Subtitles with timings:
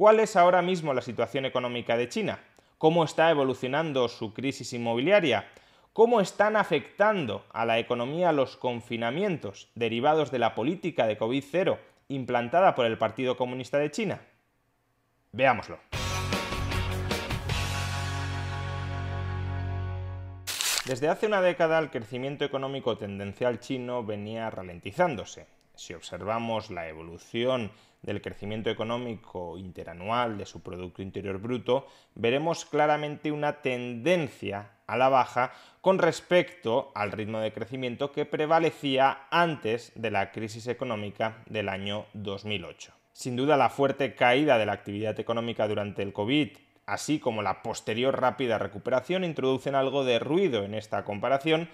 [0.00, 2.38] ¿Cuál es ahora mismo la situación económica de China?
[2.78, 5.50] ¿Cómo está evolucionando su crisis inmobiliaria?
[5.92, 11.76] ¿Cómo están afectando a la economía los confinamientos derivados de la política de COVID-0
[12.08, 14.22] implantada por el Partido Comunista de China?
[15.32, 15.78] Veámoslo.
[20.86, 25.59] Desde hace una década el crecimiento económico tendencial chino venía ralentizándose.
[25.80, 33.32] Si observamos la evolución del crecimiento económico interanual de su Producto Interior Bruto, veremos claramente
[33.32, 40.10] una tendencia a la baja con respecto al ritmo de crecimiento que prevalecía antes de
[40.10, 42.92] la crisis económica del año 2008.
[43.14, 47.62] Sin duda, la fuerte caída de la actividad económica durante el COVID, así como la
[47.62, 51.70] posterior rápida recuperación, introducen algo de ruido en esta comparación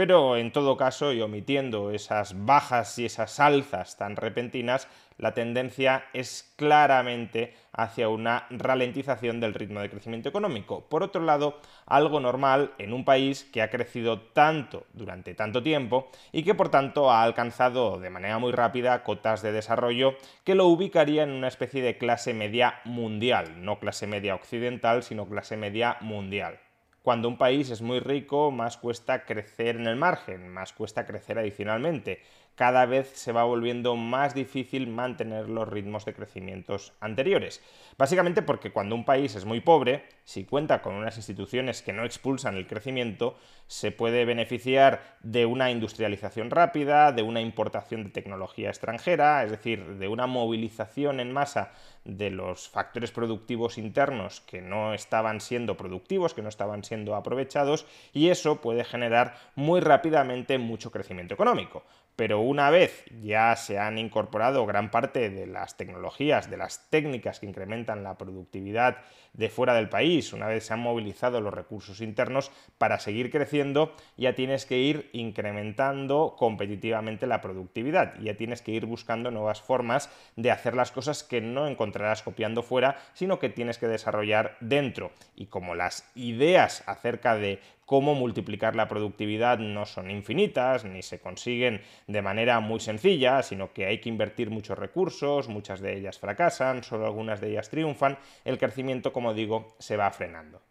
[0.00, 6.06] pero en todo caso, y omitiendo esas bajas y esas alzas tan repentinas, la tendencia
[6.14, 10.88] es claramente hacia una ralentización del ritmo de crecimiento económico.
[10.88, 16.10] Por otro lado, algo normal en un país que ha crecido tanto durante tanto tiempo
[16.32, 20.64] y que por tanto ha alcanzado de manera muy rápida cotas de desarrollo que lo
[20.64, 25.98] ubicaría en una especie de clase media mundial, no clase media occidental, sino clase media
[26.00, 26.58] mundial.
[27.02, 31.38] Cuando un país es muy rico, más cuesta crecer en el margen, más cuesta crecer
[31.38, 32.22] adicionalmente.
[32.54, 37.62] Cada vez se va volviendo más difícil mantener los ritmos de crecimientos anteriores.
[37.96, 42.04] Básicamente porque cuando un país es muy pobre, si cuenta con unas instituciones que no
[42.04, 48.68] expulsan el crecimiento, se puede beneficiar de una industrialización rápida, de una importación de tecnología
[48.68, 51.72] extranjera, es decir, de una movilización en masa
[52.04, 57.86] de los factores productivos internos que no estaban siendo productivos, que no estaban siendo aprovechados,
[58.12, 61.84] y eso puede generar muy rápidamente mucho crecimiento económico.
[62.20, 67.40] Pero una vez ya se han incorporado gran parte de las tecnologías, de las técnicas
[67.40, 68.98] que incrementan la productividad
[69.32, 73.94] de fuera del país, una vez se han movilizado los recursos internos para seguir creciendo,
[74.18, 80.10] ya tienes que ir incrementando competitivamente la productividad, ya tienes que ir buscando nuevas formas
[80.36, 85.12] de hacer las cosas que no encontrarás copiando fuera, sino que tienes que desarrollar dentro.
[85.36, 87.60] Y como las ideas acerca de
[87.90, 93.72] cómo multiplicar la productividad no son infinitas, ni se consiguen de manera muy sencilla, sino
[93.72, 98.16] que hay que invertir muchos recursos, muchas de ellas fracasan, solo algunas de ellas triunfan,
[98.44, 100.62] el crecimiento, como digo, se va frenando.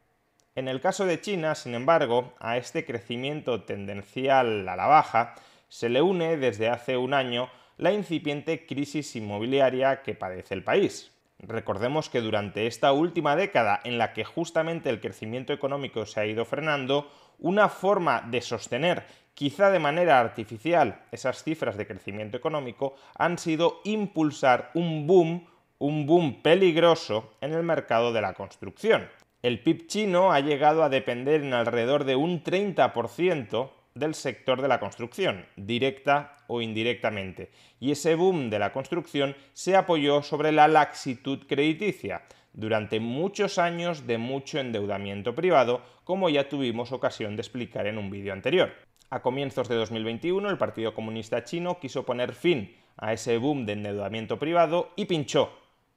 [0.55, 5.35] En el caso de China, sin embargo, a este crecimiento tendencial a la baja
[5.67, 11.11] se le une desde hace un año la incipiente crisis inmobiliaria que padece el país.
[11.39, 16.25] Recordemos que durante esta última década en la que justamente el crecimiento económico se ha
[16.25, 22.95] ido frenando, una forma de sostener, quizá de manera artificial, esas cifras de crecimiento económico
[23.15, 25.47] han sido impulsar un boom,
[25.77, 29.07] un boom peligroso en el mercado de la construcción.
[29.41, 34.67] El PIB chino ha llegado a depender en alrededor de un 30% del sector de
[34.67, 40.67] la construcción, directa o indirectamente, y ese boom de la construcción se apoyó sobre la
[40.67, 42.23] laxitud crediticia,
[42.53, 48.09] durante muchos años de mucho endeudamiento privado, como ya tuvimos ocasión de explicar en un
[48.09, 48.71] vídeo anterior.
[49.11, 53.73] A comienzos de 2021, el Partido Comunista Chino quiso poner fin a ese boom de
[53.73, 55.51] endeudamiento privado y pinchó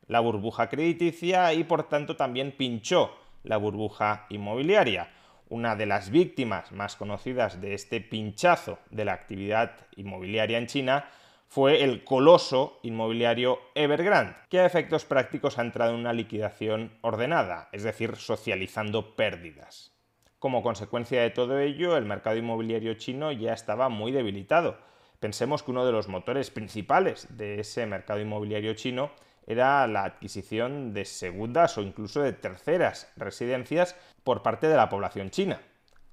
[0.07, 3.15] la burbuja crediticia y por tanto también pinchó
[3.45, 5.11] la burbuja inmobiliaria
[5.53, 11.05] una de las víctimas más conocidas de este pinchazo de la actividad inmobiliaria en China
[11.47, 17.69] fue el coloso inmobiliario Evergrande, que a efectos prácticos ha entrado en una liquidación ordenada,
[17.73, 19.93] es decir, socializando pérdidas.
[20.39, 24.79] Como consecuencia de todo ello, el mercado inmobiliario chino ya estaba muy debilitado.
[25.21, 29.11] Pensemos que uno de los motores principales de ese mercado inmobiliario chino
[29.47, 35.31] era la adquisición de segundas o incluso de terceras residencias por parte de la población
[35.31, 35.61] china.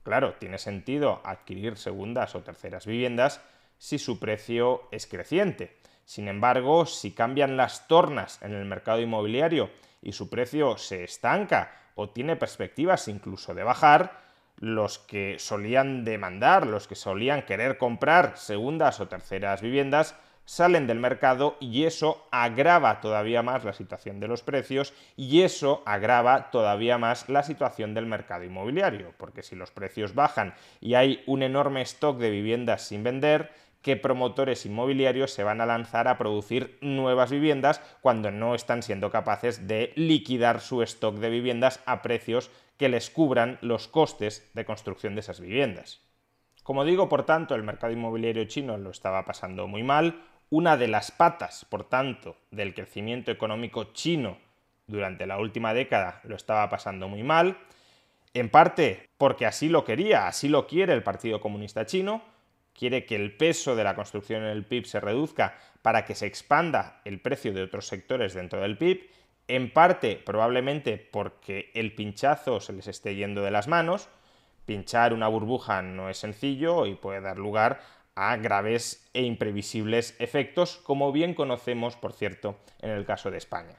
[0.04, 3.42] Claro, tiene sentido adquirir segundas o terceras viviendas
[3.78, 5.78] si su precio es creciente.
[6.06, 9.70] Sin embargo, si cambian las tornas en el mercado inmobiliario
[10.02, 14.20] y su precio se estanca o tiene perspectivas incluso de bajar,
[14.58, 20.16] los que solían demandar, los que solían querer comprar segundas o terceras viviendas,
[20.50, 25.84] salen del mercado y eso agrava todavía más la situación de los precios y eso
[25.86, 31.24] agrava todavía más la situación del mercado inmobiliario, porque si los precios bajan y hay
[31.28, 33.52] un enorme stock de viviendas sin vender,
[33.84, 39.12] ¿qué promotores inmobiliarios se van a lanzar a producir nuevas viviendas cuando no están siendo
[39.12, 44.66] capaces de liquidar su stock de viviendas a precios que les cubran los costes de
[44.66, 46.02] construcción de esas viviendas?
[46.64, 50.88] Como digo, por tanto, el mercado inmobiliario chino lo estaba pasando muy mal, una de
[50.88, 54.38] las patas, por tanto, del crecimiento económico chino
[54.88, 57.58] durante la última década lo estaba pasando muy mal,
[58.34, 62.24] en parte porque así lo quería, así lo quiere el Partido Comunista Chino,
[62.74, 66.26] quiere que el peso de la construcción en el PIB se reduzca para que se
[66.26, 69.10] expanda el precio de otros sectores dentro del PIB,
[69.48, 74.10] en parte probablemente porque el pinchazo se les esté yendo de las manos,
[74.66, 77.82] pinchar una burbuja no es sencillo y puede dar lugar
[78.20, 83.78] a graves e imprevisibles efectos, como bien conocemos, por cierto, en el caso de España.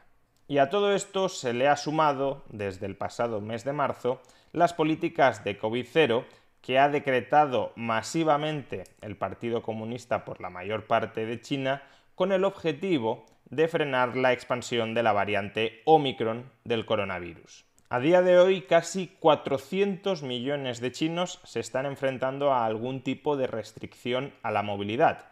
[0.48, 4.22] Y a todo esto se le ha sumado, desde el pasado mes de marzo,
[4.52, 6.24] las políticas de COVID-0
[6.62, 11.82] que ha decretado masivamente el Partido Comunista por la mayor parte de China
[12.14, 17.69] con el objetivo de frenar la expansión de la variante Omicron del coronavirus.
[17.92, 23.36] A día de hoy, casi 400 millones de chinos se están enfrentando a algún tipo
[23.36, 25.24] de restricción a la movilidad.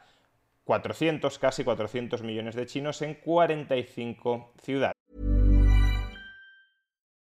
[0.65, 4.95] 400, casi 400 millones de chinos en 45 ciudades.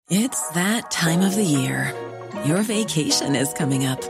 [0.08, 1.92] It's that time of the year.
[2.46, 4.00] Your vacation is coming up.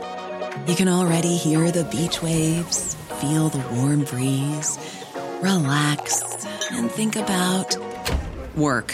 [0.65, 4.79] You can already hear the beach waves, feel the warm breeze,
[5.41, 6.23] relax
[6.71, 7.75] and think about
[8.55, 8.93] work.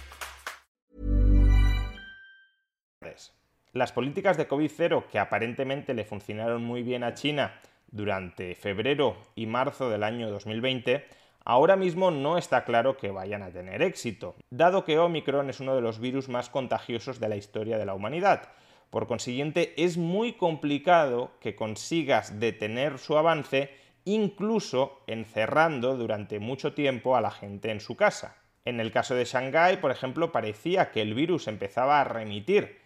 [3.73, 7.53] Las políticas de COVID-0 que aparentemente le funcionaron muy bien a China
[7.89, 11.05] durante febrero y marzo del año 2020,
[11.45, 15.73] ahora mismo no está claro que vayan a tener éxito, dado que Omicron es uno
[15.73, 18.49] de los virus más contagiosos de la historia de la humanidad.
[18.89, 23.69] Por consiguiente, es muy complicado que consigas detener su avance
[24.03, 28.35] incluso encerrando durante mucho tiempo a la gente en su casa.
[28.65, 32.80] En el caso de Shanghái, por ejemplo, parecía que el virus empezaba a remitir,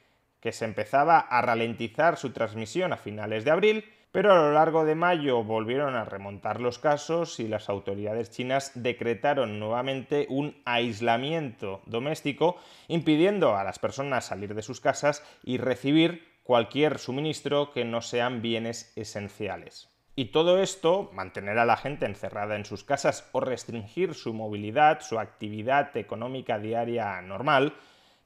[0.45, 4.85] que se empezaba a ralentizar su transmisión a finales de abril, pero a lo largo
[4.85, 11.81] de mayo volvieron a remontar los casos y las autoridades chinas decretaron nuevamente un aislamiento
[11.87, 18.03] doméstico, impidiendo a las personas salir de sus casas y recibir cualquier suministro que no
[18.03, 19.89] sean bienes esenciales.
[20.15, 25.01] Y todo esto, mantener a la gente encerrada en sus casas o restringir su movilidad,
[25.01, 27.73] su actividad económica diaria normal,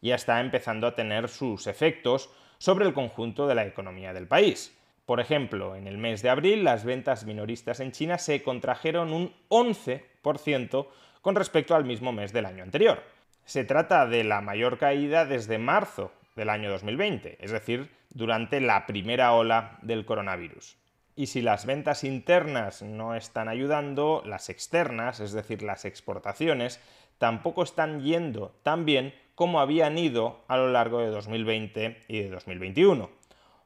[0.01, 4.75] ya está empezando a tener sus efectos sobre el conjunto de la economía del país.
[5.05, 9.33] Por ejemplo, en el mes de abril las ventas minoristas en China se contrajeron un
[9.49, 10.87] 11%
[11.21, 13.03] con respecto al mismo mes del año anterior.
[13.45, 18.85] Se trata de la mayor caída desde marzo del año 2020, es decir, durante la
[18.85, 20.77] primera ola del coronavirus.
[21.15, 26.79] Y si las ventas internas no están ayudando, las externas, es decir, las exportaciones,
[27.17, 32.29] tampoco están yendo tan bien como habían ido a lo largo de 2020 y de
[32.29, 33.09] 2021.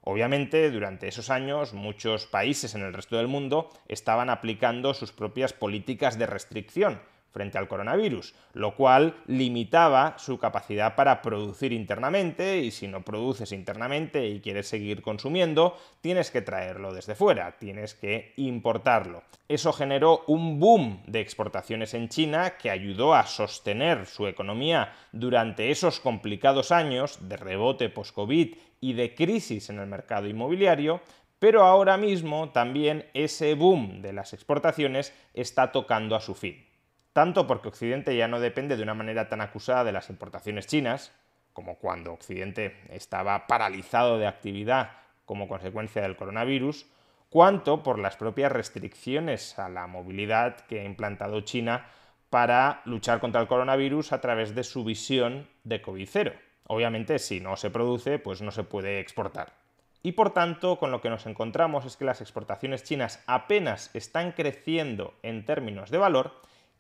[0.02, 5.52] Obviamente, durante esos años, muchos países en el resto del mundo estaban aplicando sus propias
[5.52, 7.02] políticas de restricción
[7.34, 13.52] frente al coronavirus, lo cual limitaba su capacidad para producir internamente y si no produces
[13.52, 19.24] internamente y quieres seguir consumiendo, tienes que traerlo desde fuera, tienes que importarlo.
[19.50, 25.72] Eso generó un boom de exportaciones en China que ayudó a sostener su economía durante
[25.72, 31.02] esos complicados años de rebote post-COVID y de crisis en el mercado inmobiliario,
[31.40, 36.73] pero ahora mismo también ese boom de las exportaciones está tocando a su fin
[37.14, 41.14] tanto porque Occidente ya no depende de una manera tan acusada de las importaciones chinas,
[41.54, 44.92] como cuando Occidente estaba paralizado de actividad
[45.26, 46.88] como consecuencia del coronavirus,
[47.30, 51.86] cuanto por las propias restricciones a la movilidad que ha implantado China
[52.30, 56.34] para luchar contra el coronavirus a través de su visión de COVID cero.
[56.66, 59.54] Obviamente, si no se produce, pues no se puede exportar.
[60.02, 64.32] Y por tanto, con lo que nos encontramos es que las exportaciones chinas apenas están
[64.32, 66.34] creciendo en términos de valor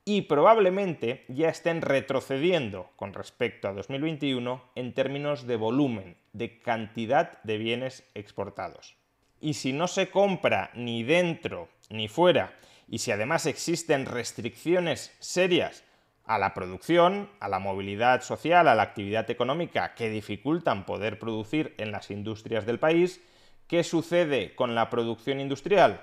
[0.05, 7.41] y probablemente ya estén retrocediendo con respecto a 2021 en términos de volumen, de cantidad
[7.43, 8.95] de bienes exportados.
[9.39, 12.53] Y si no se compra ni dentro ni fuera,
[12.87, 15.83] y si además existen restricciones serias
[16.25, 21.75] a la producción, a la movilidad social, a la actividad económica que dificultan poder producir
[21.77, 23.21] en las industrias del país,
[23.67, 26.01] ¿qué sucede con la producción industrial?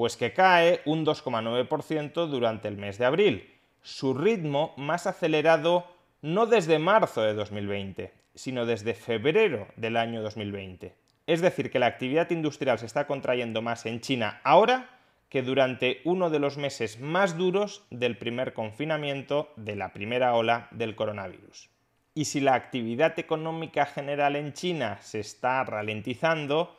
[0.00, 3.50] Pues que cae un 2,9% durante el mes de abril,
[3.82, 5.84] su ritmo más acelerado
[6.22, 10.96] no desde marzo de 2020, sino desde febrero del año 2020.
[11.26, 14.88] Es decir, que la actividad industrial se está contrayendo más en China ahora
[15.28, 20.68] que durante uno de los meses más duros del primer confinamiento de la primera ola
[20.70, 21.68] del coronavirus.
[22.14, 26.74] Y si la actividad económica general en China se está ralentizando,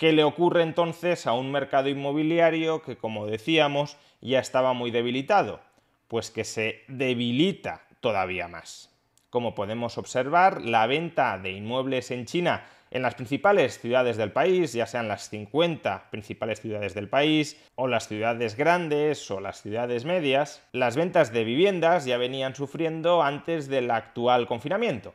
[0.00, 5.60] ¿Qué le ocurre entonces a un mercado inmobiliario que, como decíamos, ya estaba muy debilitado?
[6.08, 8.88] Pues que se debilita todavía más.
[9.28, 14.72] Como podemos observar, la venta de inmuebles en China en las principales ciudades del país,
[14.72, 20.06] ya sean las 50 principales ciudades del país, o las ciudades grandes o las ciudades
[20.06, 25.12] medias, las ventas de viviendas ya venían sufriendo antes del actual confinamiento.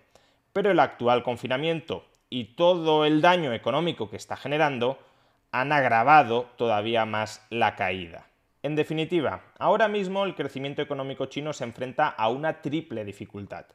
[0.54, 5.00] Pero el actual confinamiento y todo el daño económico que está generando
[5.52, 8.28] han agravado todavía más la caída.
[8.64, 13.66] En definitiva, ahora mismo el crecimiento económico chino se enfrenta a una triple dificultad.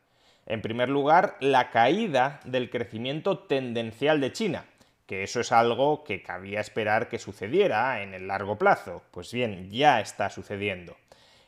[0.46, 4.64] En primer lugar, la caída del crecimiento tendencial de China,
[5.06, 9.02] que eso es algo que cabía esperar que sucediera en el largo plazo.
[9.10, 10.96] Pues bien, ya está sucediendo.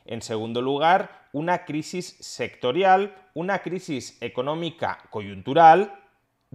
[0.05, 6.02] En segundo lugar, una crisis sectorial, una crisis económica coyuntural,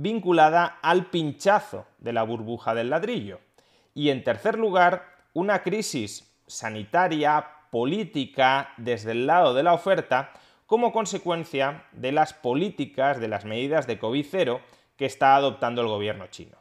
[0.00, 3.40] vinculada al pinchazo de la burbuja del ladrillo.
[3.94, 10.30] Y en tercer lugar, una crisis sanitaria, política, desde el lado de la oferta,
[10.66, 14.60] como consecuencia de las políticas, de las medidas de COVID-0
[14.96, 16.58] que está adoptando el gobierno chino.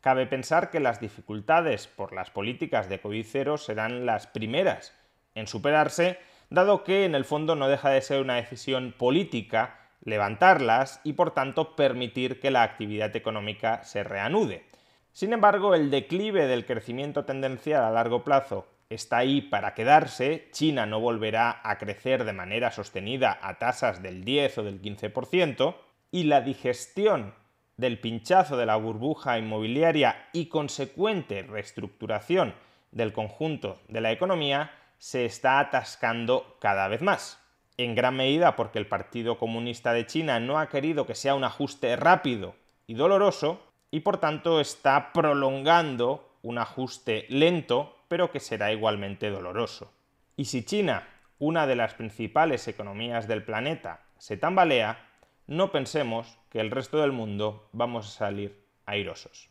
[0.00, 4.94] Cabe pensar que las dificultades por las políticas de COVID-0 serán las primeras
[5.34, 11.00] en superarse, dado que en el fondo no deja de ser una decisión política levantarlas
[11.04, 14.66] y por tanto permitir que la actividad económica se reanude.
[15.12, 20.86] Sin embargo, el declive del crecimiento tendencial a largo plazo está ahí para quedarse, China
[20.86, 25.74] no volverá a crecer de manera sostenida a tasas del 10 o del 15%,
[26.10, 27.34] y la digestión
[27.76, 32.54] del pinchazo de la burbuja inmobiliaria y consecuente reestructuración
[32.90, 37.41] del conjunto de la economía se está atascando cada vez más
[37.76, 41.44] en gran medida porque el Partido Comunista de China no ha querido que sea un
[41.44, 42.54] ajuste rápido
[42.86, 43.60] y doloroso,
[43.90, 49.92] y por tanto está prolongando un ajuste lento, pero que será igualmente doloroso.
[50.36, 55.08] Y si China, una de las principales economías del planeta, se tambalea,
[55.46, 59.50] no pensemos que el resto del mundo vamos a salir airosos.